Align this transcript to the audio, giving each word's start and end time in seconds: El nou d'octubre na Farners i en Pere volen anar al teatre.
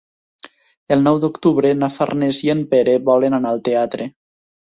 El 0.95 1.03
nou 1.07 1.19
d'octubre 1.25 1.73
na 1.81 1.91
Farners 1.99 2.41
i 2.47 2.51
en 2.55 2.65
Pere 2.73 2.97
volen 3.11 3.39
anar 3.41 3.51
al 3.53 3.65
teatre. 3.71 4.09